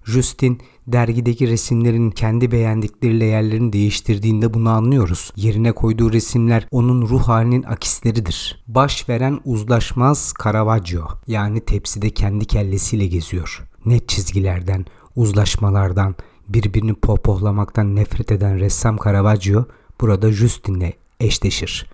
Justin 0.05 0.61
dergideki 0.87 1.47
resimlerin 1.47 2.11
kendi 2.11 2.51
beğendikleriyle 2.51 3.25
yerlerini 3.25 3.73
değiştirdiğinde 3.73 4.53
bunu 4.53 4.69
anlıyoruz. 4.69 5.31
Yerine 5.35 5.71
koyduğu 5.71 6.13
resimler 6.13 6.67
onun 6.71 7.01
ruh 7.01 7.23
halinin 7.23 7.63
akisleridir. 7.63 8.63
Baş 8.67 9.09
veren 9.09 9.39
uzlaşmaz 9.45 10.33
Caravaggio 10.43 11.07
yani 11.27 11.59
tepside 11.59 12.09
kendi 12.09 12.45
kellesiyle 12.45 13.07
geziyor. 13.07 13.63
Net 13.85 14.09
çizgilerden, 14.09 14.85
uzlaşmalardan, 15.17 16.15
birbirini 16.49 16.93
pohpohlamaktan 16.93 17.95
nefret 17.95 18.31
eden 18.31 18.59
ressam 18.59 18.97
Caravaggio 19.05 19.65
burada 20.01 20.31
Justin'le 20.31 20.93
eşleşir. 21.19 21.89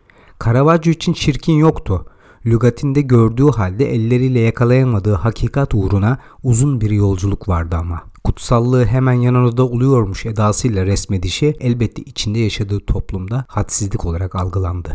Caravaggio 0.46 0.92
için 0.92 1.14
çirkin 1.14 1.54
yoktu. 1.54 2.06
Lügatinde 2.46 3.02
gördüğü 3.02 3.50
halde 3.50 3.94
elleriyle 3.94 4.40
yakalayamadığı 4.40 5.14
hakikat 5.14 5.76
uğruna 5.76 6.18
uzun 6.44 6.82
bir 6.82 6.92
yolculuk 6.92 7.50
vardı 7.50 7.76
ama 7.76 8.13
kutsallığı 8.24 8.86
hemen 8.86 9.14
yanında 9.14 9.66
oluyormuş 9.66 10.26
edasıyla 10.26 10.86
resmedişi 10.86 11.56
elbette 11.60 12.02
içinde 12.02 12.40
yaşadığı 12.40 12.80
toplumda 12.80 13.46
hadsizlik 13.48 14.06
olarak 14.06 14.36
algılandı. 14.36 14.90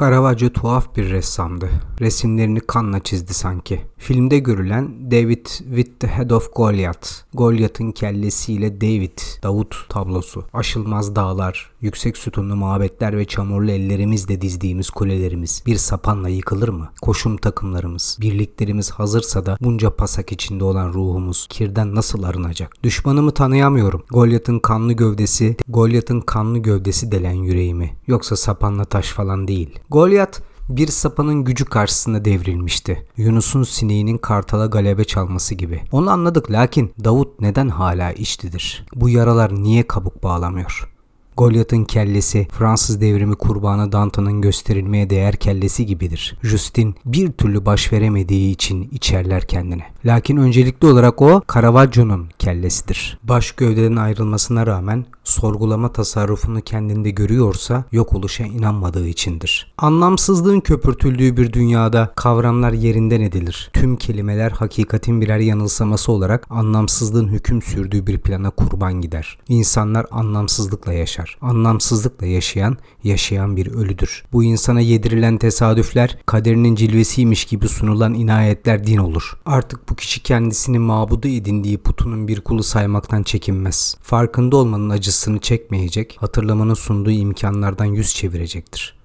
Caravaggio 0.00 0.48
tuhaf 0.48 0.96
bir 0.96 1.10
ressamdı. 1.10 1.70
Resimlerini 2.00 2.60
kanla 2.60 3.00
çizdi 3.00 3.34
sanki. 3.34 3.80
Filmde 3.98 4.38
görülen 4.38 5.10
David 5.10 5.46
with 5.46 5.90
the 6.00 6.06
Head 6.06 6.30
of 6.30 6.54
Goliath, 6.54 7.08
Goliath'ın 7.34 7.92
kellesiyle 7.92 8.80
David, 8.80 9.18
Davut 9.42 9.86
tablosu. 9.88 10.44
Aşılmaz 10.52 11.16
dağlar, 11.16 11.70
yüksek 11.80 12.16
sütunlu 12.16 12.56
mabetler 12.56 13.18
ve 13.18 13.24
çamurlu 13.24 13.70
ellerimizle 13.70 14.40
dizdiğimiz 14.40 14.90
kulelerimiz 14.90 15.62
bir 15.66 15.76
sapanla 15.76 16.28
yıkılır 16.28 16.68
mı? 16.68 16.88
Koşum 17.02 17.36
takımlarımız, 17.36 18.18
birliklerimiz 18.20 18.90
hazırsa 18.90 19.46
da 19.46 19.56
bunca 19.60 19.96
pasak 19.96 20.32
içinde 20.32 20.64
olan 20.64 20.92
ruhumuz 20.92 21.46
kirden 21.50 21.94
nasıl 21.94 22.22
arınacak? 22.22 22.71
Düşmanımı 22.82 23.30
tanıyamıyorum. 23.30 24.02
Goliath'ın 24.10 24.58
kanlı 24.58 24.92
gövdesi, 24.92 25.56
Goliath'ın 25.68 26.20
kanlı 26.20 26.58
gövdesi 26.58 27.12
delen 27.12 27.32
yüreğimi. 27.32 27.96
Yoksa 28.06 28.36
sapanla 28.36 28.84
taş 28.84 29.10
falan 29.10 29.48
değil. 29.48 29.78
Goliath 29.90 30.40
bir 30.68 30.86
sapanın 30.86 31.44
gücü 31.44 31.64
karşısında 31.64 32.24
devrilmişti. 32.24 33.06
Yunus'un 33.16 33.62
sineğinin 33.62 34.18
kartala 34.18 34.66
galebe 34.66 35.04
çalması 35.04 35.54
gibi. 35.54 35.82
Onu 35.92 36.10
anladık 36.10 36.50
lakin 36.50 36.92
Davut 37.04 37.40
neden 37.40 37.68
hala 37.68 38.12
içtidir? 38.12 38.86
Bu 38.94 39.08
yaralar 39.08 39.54
niye 39.54 39.86
kabuk 39.86 40.22
bağlamıyor? 40.22 40.91
Goliath'ın 41.36 41.84
kellesi 41.84 42.46
Fransız 42.52 43.00
devrimi 43.00 43.34
kurbanı 43.34 43.92
Danton'un 43.92 44.40
gösterilmeye 44.40 45.10
değer 45.10 45.36
kellesi 45.36 45.86
gibidir. 45.86 46.36
Justin 46.42 46.94
bir 47.04 47.32
türlü 47.32 47.66
baş 47.66 47.92
veremediği 47.92 48.52
için 48.52 48.88
içerler 48.92 49.46
kendine. 49.46 49.84
Lakin 50.04 50.36
öncelikli 50.36 50.86
olarak 50.86 51.22
o 51.22 51.42
Caravaggio'nun 51.54 52.28
kellesidir. 52.38 53.18
Baş 53.22 53.52
gövdeden 53.52 53.96
ayrılmasına 53.96 54.66
rağmen 54.66 55.06
sorgulama 55.24 55.92
tasarrufunu 55.92 56.60
kendinde 56.60 57.10
görüyorsa 57.10 57.84
yok 57.92 58.12
oluşa 58.12 58.44
inanmadığı 58.44 59.08
içindir. 59.08 59.72
Anlamsızlığın 59.78 60.60
köpürtüldüğü 60.60 61.36
bir 61.36 61.52
dünyada 61.52 62.12
kavramlar 62.16 62.72
yerinden 62.72 63.20
edilir. 63.20 63.70
Tüm 63.72 63.96
kelimeler 63.96 64.50
hakikatin 64.50 65.20
birer 65.20 65.38
yanılsaması 65.38 66.12
olarak 66.12 66.46
anlamsızlığın 66.50 67.28
hüküm 67.28 67.62
sürdüğü 67.62 68.06
bir 68.06 68.18
plana 68.18 68.50
kurban 68.50 69.00
gider. 69.00 69.38
İnsanlar 69.48 70.06
anlamsızlıkla 70.10 70.92
yaşar. 70.92 71.21
Anlamsızlıkla 71.40 72.26
yaşayan, 72.26 72.76
yaşayan 73.04 73.56
bir 73.56 73.66
ölüdür. 73.66 74.24
Bu 74.32 74.44
insana 74.44 74.80
yedirilen 74.80 75.36
tesadüfler 75.36 76.18
kaderinin 76.26 76.74
cilvesiymiş 76.74 77.44
gibi 77.44 77.68
sunulan 77.68 78.14
inayetler 78.14 78.86
din 78.86 78.98
olur. 78.98 79.38
Artık 79.46 79.88
bu 79.88 79.94
kişi 79.94 80.22
kendisini 80.22 80.78
mabudu 80.78 81.28
edindiği 81.28 81.78
putunun 81.78 82.28
bir 82.28 82.40
kulu 82.40 82.62
saymaktan 82.62 83.22
çekinmez. 83.22 83.96
Farkında 84.02 84.56
olmanın 84.56 84.90
acısını 84.90 85.38
çekmeyecek, 85.38 86.16
hatırlamanın 86.20 86.74
sunduğu 86.74 87.10
imkanlardan 87.10 87.84
yüz 87.84 88.14
çevirecektir 88.14 89.01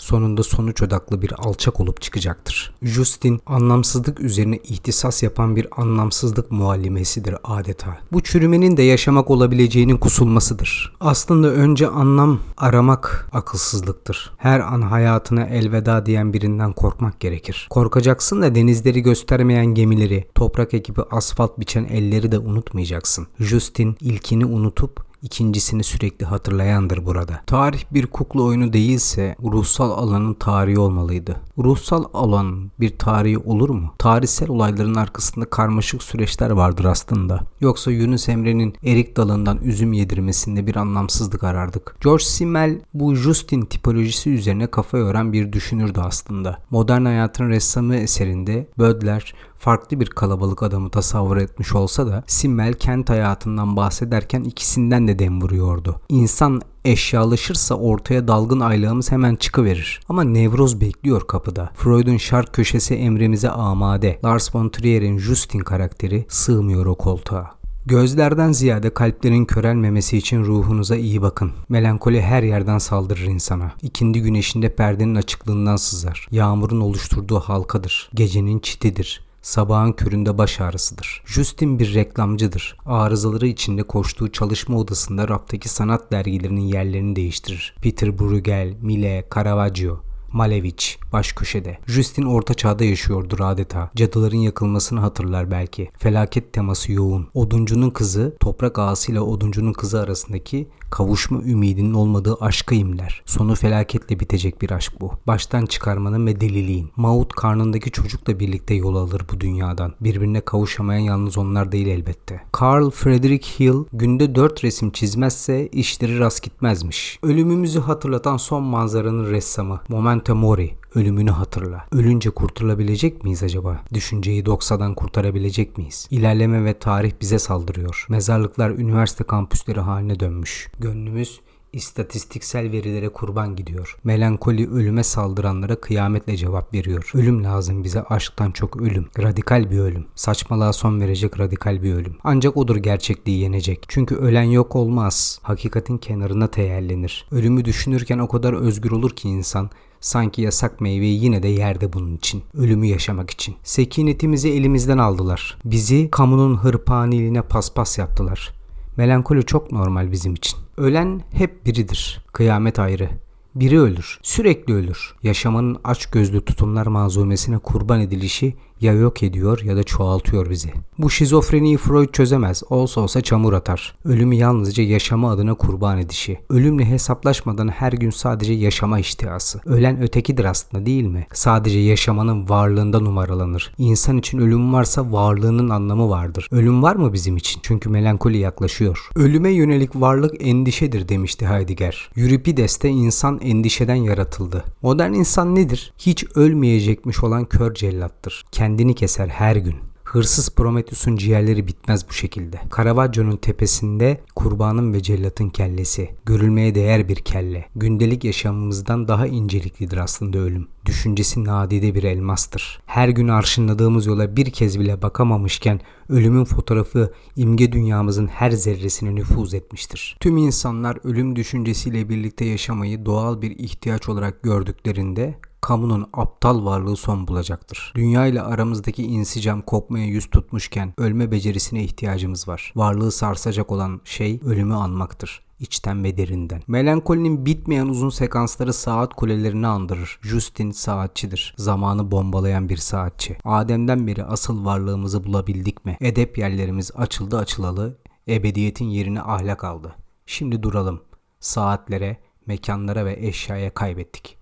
sonunda 0.00 0.42
sonuç 0.42 0.82
odaklı 0.82 1.22
bir 1.22 1.32
alçak 1.38 1.80
olup 1.80 2.02
çıkacaktır. 2.02 2.74
Justin 2.82 3.40
anlamsızlık 3.46 4.20
üzerine 4.20 4.56
ihtisas 4.56 5.22
yapan 5.22 5.56
bir 5.56 5.66
anlamsızlık 5.76 6.50
muallimesidir 6.50 7.36
adeta. 7.44 7.98
Bu 8.12 8.20
çürümenin 8.20 8.76
de 8.76 8.82
yaşamak 8.82 9.30
olabileceğinin 9.30 9.96
kusulmasıdır. 9.96 10.96
Aslında 11.00 11.48
önce 11.48 11.88
anlam 11.88 12.40
aramak 12.56 13.28
akılsızlıktır. 13.32 14.32
Her 14.36 14.60
an 14.60 14.82
hayatına 14.82 15.44
elveda 15.44 16.06
diyen 16.06 16.32
birinden 16.32 16.72
korkmak 16.72 17.20
gerekir. 17.20 17.66
Korkacaksın 17.70 18.42
da 18.42 18.54
denizleri 18.54 19.00
göstermeyen 19.00 19.66
gemileri, 19.66 20.28
toprak 20.34 20.74
ekibi 20.74 21.00
asfalt 21.10 21.60
biçen 21.60 21.84
elleri 21.84 22.32
de 22.32 22.38
unutmayacaksın. 22.38 23.26
Justin 23.38 23.96
ilkini 24.00 24.46
unutup 24.46 25.09
ikincisini 25.22 25.84
sürekli 25.84 26.26
hatırlayandır 26.26 27.06
burada. 27.06 27.40
Tarih 27.46 27.84
bir 27.90 28.06
kukla 28.06 28.42
oyunu 28.42 28.72
değilse 28.72 29.36
ruhsal 29.42 29.90
alanın 29.90 30.34
tarihi 30.34 30.78
olmalıydı. 30.78 31.36
Ruhsal 31.58 32.04
alan 32.14 32.70
bir 32.80 32.98
tarihi 32.98 33.38
olur 33.38 33.70
mu? 33.70 33.94
Tarihsel 33.98 34.48
olayların 34.48 34.94
arkasında 34.94 35.50
karmaşık 35.50 36.02
süreçler 36.02 36.50
vardır 36.50 36.84
aslında. 36.84 37.40
Yoksa 37.60 37.90
Yunus 37.90 38.28
Emre'nin 38.28 38.74
erik 38.84 39.16
dalından 39.16 39.58
üzüm 39.64 39.92
yedirmesinde 39.92 40.66
bir 40.66 40.76
anlamsızlık 40.76 41.44
arardık. 41.44 41.96
George 42.00 42.24
Simmel 42.24 42.80
bu 42.94 43.14
Justin 43.14 43.62
tipolojisi 43.62 44.30
üzerine 44.30 44.66
kafa 44.66 44.98
yoran 44.98 45.32
bir 45.32 45.52
düşünürdü 45.52 46.00
aslında. 46.00 46.58
Modern 46.70 47.04
hayatın 47.04 47.48
ressamı 47.48 47.96
eserinde 47.96 48.68
Bödler 48.78 49.34
farklı 49.60 50.00
bir 50.00 50.06
kalabalık 50.06 50.62
adamı 50.62 50.90
tasavvur 50.90 51.36
etmiş 51.36 51.74
olsa 51.74 52.06
da 52.06 52.24
Simmel 52.26 52.74
kent 52.74 53.10
hayatından 53.10 53.76
bahsederken 53.76 54.42
ikisinden 54.42 55.08
de 55.08 55.18
dem 55.18 55.42
vuruyordu. 55.42 56.00
İnsan 56.08 56.60
eşyalaşırsa 56.84 57.74
ortaya 57.74 58.28
dalgın 58.28 58.60
aylığımız 58.60 59.12
hemen 59.12 59.36
çıkıverir. 59.36 60.00
Ama 60.08 60.24
nevroz 60.24 60.80
bekliyor 60.80 61.26
kapıda. 61.26 61.70
Freud'un 61.74 62.16
şark 62.16 62.52
köşesi 62.52 62.94
emrimize 62.94 63.50
amade. 63.50 64.20
Lars 64.24 64.54
von 64.54 64.68
Trier'in 64.68 65.18
Justin 65.18 65.58
karakteri 65.58 66.26
sığmıyor 66.28 66.86
o 66.86 66.94
koltuğa. 66.94 67.50
Gözlerden 67.86 68.52
ziyade 68.52 68.94
kalplerin 68.94 69.44
körelmemesi 69.44 70.18
için 70.18 70.44
ruhunuza 70.44 70.96
iyi 70.96 71.22
bakın. 71.22 71.52
Melankoli 71.68 72.22
her 72.22 72.42
yerden 72.42 72.78
saldırır 72.78 73.26
insana. 73.26 73.72
İkindi 73.82 74.22
güneşinde 74.22 74.74
perdenin 74.74 75.14
açıklığından 75.14 75.76
sızar. 75.76 76.28
Yağmurun 76.30 76.80
oluşturduğu 76.80 77.40
halkadır. 77.40 78.10
Gecenin 78.14 78.58
çitidir 78.58 79.29
sabahın 79.42 79.92
köründe 79.92 80.38
baş 80.38 80.60
ağrısıdır. 80.60 81.22
Justin 81.26 81.78
bir 81.78 81.94
reklamcıdır. 81.94 82.76
Arızaları 82.86 83.46
içinde 83.46 83.82
koştuğu 83.82 84.32
çalışma 84.32 84.76
odasında 84.76 85.28
raftaki 85.28 85.68
sanat 85.68 86.12
dergilerinin 86.12 86.60
yerlerini 86.60 87.16
değiştirir. 87.16 87.74
Peter 87.82 88.18
Bruegel, 88.18 88.74
Mille, 88.82 89.28
Caravaggio, 89.34 90.00
Malevich 90.32 90.86
baş 91.12 91.32
köşede. 91.32 91.78
Justin 91.86 92.22
orta 92.22 92.54
çağda 92.54 92.84
yaşıyordur 92.84 93.40
adeta. 93.40 93.90
Cadıların 93.96 94.36
yakılmasını 94.36 95.00
hatırlar 95.00 95.50
belki. 95.50 95.90
Felaket 95.98 96.52
teması 96.52 96.92
yoğun. 96.92 97.28
Oduncunun 97.34 97.90
kızı 97.90 98.36
toprak 98.40 98.78
ağasıyla 98.78 99.22
oduncunun 99.22 99.72
kızı 99.72 100.00
arasındaki 100.00 100.68
kavuşma 100.90 101.42
ümidinin 101.42 101.94
olmadığı 101.94 102.36
aşka 102.40 102.74
imler. 102.74 103.22
Sonu 103.26 103.54
felaketle 103.54 104.20
bitecek 104.20 104.62
bir 104.62 104.70
aşk 104.70 105.00
bu. 105.00 105.12
Baştan 105.26 105.66
çıkarmanın 105.66 106.26
ve 106.26 106.40
deliliğin. 106.40 106.90
Maud 106.96 107.30
karnındaki 107.30 107.90
çocukla 107.90 108.40
birlikte 108.40 108.74
yol 108.74 108.96
alır 108.96 109.22
bu 109.32 109.40
dünyadan. 109.40 109.94
Birbirine 110.00 110.40
kavuşamayan 110.40 111.00
yalnız 111.00 111.38
onlar 111.38 111.72
değil 111.72 111.86
elbette. 111.86 112.40
Carl 112.60 112.90
Frederick 112.90 113.48
Hill 113.60 113.84
günde 113.92 114.34
dört 114.34 114.64
resim 114.64 114.90
çizmezse 114.90 115.68
işleri 115.68 116.18
rast 116.18 116.42
gitmezmiş. 116.42 117.18
Ölümümüzü 117.22 117.80
hatırlatan 117.80 118.36
son 118.36 118.62
manzaranın 118.62 119.30
ressamı. 119.30 119.80
Memento 119.88 120.34
Mori 120.34 120.80
ölümünü 120.94 121.30
hatırla. 121.30 121.86
Ölünce 121.92 122.30
kurtulabilecek 122.30 123.24
miyiz 123.24 123.42
acaba? 123.42 123.80
Düşünceyi 123.94 124.46
doksadan 124.46 124.94
kurtarabilecek 124.94 125.78
miyiz? 125.78 126.08
İlerleme 126.10 126.64
ve 126.64 126.78
tarih 126.78 127.12
bize 127.20 127.38
saldırıyor. 127.38 128.06
Mezarlıklar 128.08 128.70
üniversite 128.70 129.24
kampüsleri 129.24 129.80
haline 129.80 130.20
dönmüş. 130.20 130.68
Gönlümüz 130.78 131.40
İstatistiksel 131.72 132.72
verilere 132.72 133.08
kurban 133.08 133.56
gidiyor. 133.56 133.96
Melankoli 134.04 134.70
ölüme 134.70 135.02
saldıranlara 135.02 135.80
kıyametle 135.80 136.36
cevap 136.36 136.74
veriyor. 136.74 137.10
Ölüm 137.14 137.44
lazım 137.44 137.84
bize 137.84 138.02
aşktan 138.02 138.50
çok 138.50 138.76
ölüm. 138.76 139.06
Radikal 139.18 139.70
bir 139.70 139.78
ölüm. 139.78 140.06
Saçmalığa 140.14 140.72
son 140.72 141.00
verecek 141.00 141.40
radikal 141.40 141.82
bir 141.82 141.94
ölüm. 141.94 142.16
Ancak 142.24 142.56
odur 142.56 142.76
gerçekliği 142.76 143.40
yenecek. 143.40 143.84
Çünkü 143.88 144.14
ölen 144.14 144.42
yok 144.42 144.76
olmaz. 144.76 145.38
Hakikatin 145.42 145.98
kenarına 145.98 146.46
teyellenir. 146.46 147.26
Ölümü 147.30 147.64
düşünürken 147.64 148.18
o 148.18 148.28
kadar 148.28 148.52
özgür 148.52 148.90
olur 148.90 149.10
ki 149.10 149.28
insan 149.28 149.70
Sanki 150.00 150.42
yasak 150.42 150.80
meyveyi 150.80 151.24
yine 151.24 151.42
de 151.42 151.48
yerde 151.48 151.92
bunun 151.92 152.16
için. 152.16 152.42
Ölümü 152.54 152.86
yaşamak 152.86 153.30
için. 153.30 153.54
Sekinetimizi 153.62 154.48
elimizden 154.50 154.98
aldılar. 154.98 155.58
Bizi 155.64 156.10
kamunun 156.10 156.56
hırpaniliğine 156.56 157.42
paspas 157.42 157.98
yaptılar. 157.98 158.52
Melankoli 158.96 159.46
çok 159.46 159.72
normal 159.72 160.12
bizim 160.12 160.34
için. 160.34 160.58
Ölen 160.76 161.22
hep 161.32 161.66
biridir. 161.66 162.24
Kıyamet 162.32 162.78
ayrı. 162.78 163.08
Biri 163.54 163.80
ölür. 163.80 164.18
Sürekli 164.22 164.74
ölür. 164.74 165.14
Yaşamanın 165.22 165.78
aç 165.84 166.06
gözlü 166.06 166.44
tutumlar 166.44 166.86
mazumesine 166.86 167.58
kurban 167.58 168.00
edilişi 168.00 168.54
ya 168.80 168.92
yok 168.92 169.22
ediyor 169.22 169.60
ya 169.64 169.76
da 169.76 169.82
çoğaltıyor 169.82 170.50
bizi. 170.50 170.72
Bu 170.98 171.10
şizofreniyi 171.10 171.76
Freud 171.76 172.12
çözemez. 172.12 172.62
Olsa 172.70 173.00
olsa 173.00 173.20
çamur 173.20 173.52
atar. 173.52 173.94
Ölümü 174.04 174.34
yalnızca 174.34 174.84
yaşama 174.84 175.30
adına 175.30 175.54
kurban 175.54 175.98
edişi. 175.98 176.38
Ölümle 176.50 176.84
hesaplaşmadan 176.84 177.68
her 177.68 177.92
gün 177.92 178.10
sadece 178.10 178.52
yaşama 178.52 178.98
iştihası. 178.98 179.60
Ölen 179.66 180.02
ötekidir 180.02 180.44
aslında 180.44 180.86
değil 180.86 181.04
mi? 181.04 181.26
Sadece 181.32 181.78
yaşamanın 181.78 182.48
varlığında 182.48 183.00
numaralanır. 183.00 183.72
İnsan 183.78 184.18
için 184.18 184.38
ölüm 184.38 184.72
varsa 184.72 185.12
varlığının 185.12 185.68
anlamı 185.68 186.10
vardır. 186.10 186.48
Ölüm 186.50 186.82
var 186.82 186.96
mı 186.96 187.12
bizim 187.12 187.36
için? 187.36 187.60
Çünkü 187.64 187.88
melankoli 187.88 188.38
yaklaşıyor. 188.38 189.08
Ölüme 189.16 189.50
yönelik 189.50 189.96
varlık 189.96 190.46
endişedir 190.46 191.08
demişti 191.08 191.46
Heidegger. 191.46 192.10
Euripides'te 192.16 192.88
insan 192.88 193.40
endişeden 193.40 193.94
yaratıldı. 193.94 194.64
Modern 194.82 195.12
insan 195.12 195.54
nedir? 195.54 195.92
Hiç 195.98 196.24
ölmeyecekmiş 196.34 197.24
olan 197.24 197.44
kör 197.44 197.74
cellattır. 197.74 198.44
Kendini 198.70 198.94
keser 198.94 199.28
her 199.28 199.56
gün. 199.56 199.74
Hırsız 200.04 200.54
Prometheus'un 200.54 201.16
ciğerleri 201.16 201.66
bitmez 201.66 202.08
bu 202.08 202.12
şekilde. 202.12 202.60
Caravaggio'nun 202.76 203.36
tepesinde 203.36 204.20
kurbanın 204.36 204.92
ve 204.92 205.02
cellatın 205.02 205.48
kellesi. 205.48 206.10
Görülmeye 206.26 206.74
değer 206.74 207.08
bir 207.08 207.16
kelle. 207.16 207.66
Gündelik 207.76 208.24
yaşamımızdan 208.24 209.08
daha 209.08 209.26
inceliklidir 209.26 209.96
aslında 209.96 210.38
ölüm. 210.38 210.68
Düşüncesi 210.86 211.44
nadide 211.44 211.94
bir 211.94 212.02
elmastır. 212.02 212.80
Her 212.86 213.08
gün 213.08 213.28
arşınladığımız 213.28 214.06
yola 214.06 214.36
bir 214.36 214.50
kez 214.50 214.80
bile 214.80 215.02
bakamamışken 215.02 215.80
ölümün 216.08 216.44
fotoğrafı 216.44 217.12
imge 217.36 217.72
dünyamızın 217.72 218.26
her 218.26 218.50
zerresine 218.50 219.14
nüfuz 219.14 219.54
etmiştir. 219.54 220.16
Tüm 220.20 220.36
insanlar 220.36 220.98
ölüm 221.04 221.36
düşüncesiyle 221.36 222.08
birlikte 222.08 222.44
yaşamayı 222.44 223.06
doğal 223.06 223.42
bir 223.42 223.50
ihtiyaç 223.50 224.08
olarak 224.08 224.42
gördüklerinde 224.42 225.34
kamunun 225.70 226.06
aptal 226.12 226.64
varlığı 226.64 226.96
son 226.96 227.28
bulacaktır. 227.28 227.92
Dünya 227.96 228.26
ile 228.26 228.42
aramızdaki 228.42 229.02
insicam 229.02 229.62
kopmaya 229.62 230.06
yüz 230.06 230.30
tutmuşken 230.30 230.94
ölme 230.98 231.30
becerisine 231.30 231.84
ihtiyacımız 231.84 232.48
var. 232.48 232.72
Varlığı 232.76 233.12
sarsacak 233.12 233.72
olan 233.72 234.00
şey 234.04 234.40
ölümü 234.44 234.74
anmaktır 234.74 235.42
içten 235.60 236.04
ve 236.04 236.16
derinden. 236.16 236.62
Melankolinin 236.66 237.46
bitmeyen 237.46 237.86
uzun 237.86 238.10
sekansları 238.10 238.72
saat 238.72 239.14
kulelerini 239.14 239.66
andırır. 239.66 240.18
Justin 240.22 240.70
saatçidir. 240.70 241.54
Zamanı 241.58 242.10
bombalayan 242.10 242.68
bir 242.68 242.76
saatçi. 242.76 243.38
Adem'den 243.44 244.06
beri 244.06 244.24
asıl 244.24 244.64
varlığımızı 244.64 245.24
bulabildik 245.24 245.84
mi? 245.84 245.96
Edep 246.00 246.38
yerlerimiz 246.38 246.90
açıldı 246.96 247.38
açılalı. 247.38 247.98
Ebediyetin 248.28 248.84
yerini 248.88 249.22
ahlak 249.22 249.64
aldı. 249.64 249.94
Şimdi 250.26 250.62
duralım. 250.62 251.00
Saatlere, 251.40 252.16
mekanlara 252.46 253.04
ve 253.04 253.26
eşyaya 253.26 253.74
kaybettik. 253.74 254.39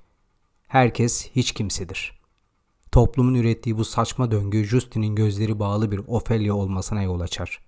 Herkes 0.69 1.31
hiç 1.37 1.53
kimsedir. 1.53 2.19
Toplumun 2.93 3.35
ürettiği 3.35 3.79
bu 3.79 3.85
saçma 3.85 4.31
döngü 4.31 4.65
Justin'in 4.65 5.15
gözleri 5.15 5.59
bağlı 5.59 5.93
bir 5.93 6.01
Ophelia 6.07 6.55
olmasına 6.55 7.03
yol 7.03 7.21
açar. 7.21 7.61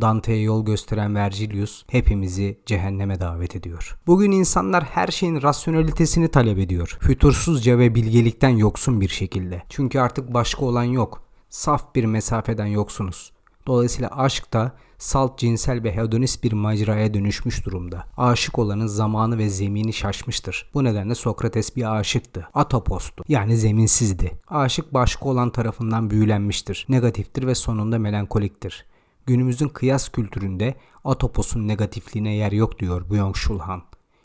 Dante'ye 0.00 0.42
yol 0.42 0.64
gösteren 0.64 1.14
Vergilius 1.14 1.84
hepimizi 1.90 2.60
cehenneme 2.66 3.20
davet 3.20 3.56
ediyor. 3.56 3.98
Bugün 4.06 4.30
insanlar 4.30 4.84
her 4.84 5.08
şeyin 5.08 5.42
rasyonelitesini 5.42 6.28
talep 6.28 6.58
ediyor. 6.58 6.98
Fütursuzca 7.00 7.78
ve 7.78 7.94
bilgelikten 7.94 8.56
yoksun 8.56 9.00
bir 9.00 9.08
şekilde. 9.08 9.62
Çünkü 9.68 9.98
artık 9.98 10.34
başka 10.34 10.64
olan 10.64 10.84
yok. 10.84 11.22
Saf 11.48 11.94
bir 11.94 12.04
mesafeden 12.04 12.66
yoksunuz. 12.66 13.32
Dolayısıyla 13.66 14.10
aşk 14.16 14.52
da 14.52 14.76
salt 15.00 15.38
cinsel 15.38 15.82
ve 15.82 15.96
hedonist 15.96 16.44
bir 16.44 16.52
maceraya 16.52 17.14
dönüşmüş 17.14 17.66
durumda. 17.66 18.06
Aşık 18.16 18.58
olanın 18.58 18.86
zamanı 18.86 19.38
ve 19.38 19.48
zemini 19.48 19.92
şaşmıştır. 19.92 20.70
Bu 20.74 20.84
nedenle 20.84 21.14
Sokrates 21.14 21.76
bir 21.76 21.96
aşıktı. 21.96 22.48
Atopostu. 22.54 23.24
Yani 23.28 23.56
zeminsizdi. 23.56 24.32
Aşık 24.48 24.94
başka 24.94 25.28
olan 25.28 25.50
tarafından 25.50 26.10
büyülenmiştir. 26.10 26.86
Negatiftir 26.88 27.46
ve 27.46 27.54
sonunda 27.54 27.98
melankoliktir. 27.98 28.86
Günümüzün 29.26 29.68
kıyas 29.68 30.08
kültüründe 30.08 30.74
Atopos'un 31.04 31.68
negatifliğine 31.68 32.34
yer 32.34 32.52
yok 32.52 32.78
diyor 32.78 33.02
Byung-Chul 33.10 33.58
Han. 33.58 33.82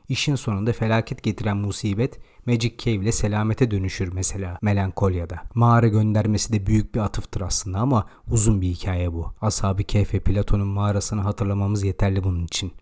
İşin 0.09 0.35
sonunda 0.35 0.73
felaket 0.73 1.23
getiren 1.23 1.57
musibet 1.57 2.19
Magic 2.45 2.77
Cave 2.77 2.95
ile 2.95 3.11
selamete 3.11 3.71
dönüşür 3.71 4.13
mesela 4.13 4.57
Melankolya'da. 4.61 5.35
Mağara 5.53 5.87
göndermesi 5.87 6.53
de 6.53 6.65
büyük 6.65 6.95
bir 6.95 6.99
atıftır 6.99 7.41
aslında 7.41 7.79
ama 7.79 8.07
uzun 8.27 8.61
bir 8.61 8.67
hikaye 8.67 9.13
bu. 9.13 9.33
Ashab-ı 9.41 9.83
ve 10.13 10.19
Platon'un 10.19 10.67
mağarasını 10.67 11.21
hatırlamamız 11.21 11.83
yeterli 11.83 12.23
bunun 12.23 12.45
için. 12.45 12.73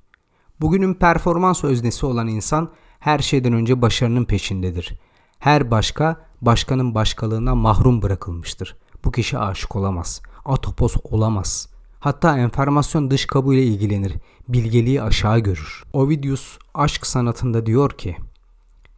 Bugünün 0.62 0.94
performans 0.94 1.64
öznesi 1.64 2.06
olan 2.06 2.28
insan 2.28 2.72
her 3.00 3.20
şeyden 3.20 3.54
önce 3.54 3.82
başarının 3.82 4.26
peşindedir. 4.26 5.00
Her 5.40 5.72
başka 5.72 6.26
başkanın 6.42 6.96
başkalığına 6.96 7.56
mahrum 7.56 8.02
bırakılmıştır. 8.02 8.78
Bu 9.06 9.12
kişi 9.12 9.38
aşık 9.38 9.76
olamaz. 9.76 10.22
Atopos 10.46 10.96
olamaz. 11.04 11.73
Hatta 12.04 12.38
enformasyon 12.38 13.12
dış 13.12 13.26
kabuğuyla 13.26 13.64
ilgilenir. 13.64 14.14
Bilgeliği 14.48 15.02
aşağı 15.02 15.40
görür. 15.40 15.84
Ovidius 15.94 16.58
aşk 16.74 17.08
sanatında 17.08 17.66
diyor 17.66 17.92
ki 17.92 18.18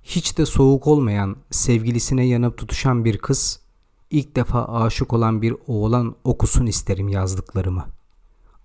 hiç 0.04 0.38
de 0.38 0.46
soğuk 0.46 0.88
olmayan, 0.88 1.36
sevgilisine 1.52 2.26
yanıp 2.26 2.58
tutuşan 2.58 3.06
bir 3.06 3.18
kız, 3.18 3.60
ilk 4.10 4.36
defa 4.36 4.66
aşık 4.66 5.14
olan 5.14 5.42
bir 5.42 5.56
oğlan 5.68 6.16
okusun 6.24 6.66
isterim 6.66 7.08
yazdıklarımı. 7.08 7.86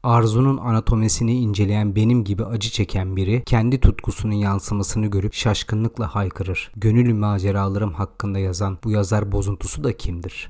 Arzunun 0.03 0.57
anatomisini 0.57 1.35
inceleyen 1.35 1.97
benim 1.97 2.25
gibi 2.25 2.45
acı 2.45 2.71
çeken 2.71 3.17
biri 3.17 3.43
kendi 3.47 3.81
tutkusunun 3.81 4.35
yansımasını 4.35 5.07
görüp 5.07 5.35
şaşkınlıkla 5.35 6.15
haykırır. 6.15 6.73
Gönül 6.77 7.15
maceralarım 7.15 7.93
hakkında 7.93 8.39
yazan 8.39 8.79
bu 8.85 8.91
yazar 8.91 9.33
bozuntusu 9.33 9.85
da 9.85 9.97
kimdir? 9.97 10.49